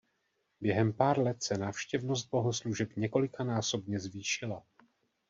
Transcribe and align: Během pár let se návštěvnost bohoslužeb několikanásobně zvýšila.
Během 0.61 0.93
pár 0.93 1.19
let 1.19 1.43
se 1.43 1.57
návštěvnost 1.57 2.29
bohoslužeb 2.29 2.95
několikanásobně 2.95 3.99
zvýšila. 3.99 4.63